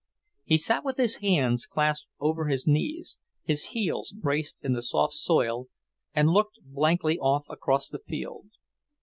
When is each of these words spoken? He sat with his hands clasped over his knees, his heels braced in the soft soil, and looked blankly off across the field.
He 0.43 0.57
sat 0.57 0.83
with 0.83 0.97
his 0.97 1.17
hands 1.17 1.67
clasped 1.67 2.09
over 2.19 2.45
his 2.47 2.65
knees, 2.65 3.19
his 3.43 3.65
heels 3.65 4.11
braced 4.11 4.55
in 4.63 4.73
the 4.73 4.81
soft 4.81 5.13
soil, 5.13 5.67
and 6.11 6.29
looked 6.29 6.57
blankly 6.63 7.19
off 7.19 7.45
across 7.51 7.87
the 7.87 7.99
field. 7.99 8.47